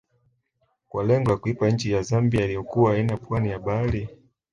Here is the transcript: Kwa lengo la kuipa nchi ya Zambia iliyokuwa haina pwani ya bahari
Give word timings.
Kwa 0.89 1.03
lengo 1.03 1.29
la 1.31 1.37
kuipa 1.37 1.69
nchi 1.69 1.91
ya 1.91 2.01
Zambia 2.01 2.45
iliyokuwa 2.45 2.91
haina 2.91 3.17
pwani 3.17 3.49
ya 3.49 3.59
bahari 3.59 4.09